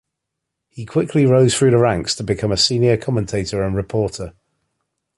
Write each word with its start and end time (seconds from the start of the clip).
He 0.71 0.87
quickly 0.87 1.27
rose 1.27 1.55
through 1.55 1.69
the 1.69 1.77
ranks 1.77 2.15
to 2.15 2.23
become 2.23 2.51
a 2.51 2.57
senior 2.57 2.97
commentator 2.97 3.61
and 3.61 3.75
reporter. 3.75 4.33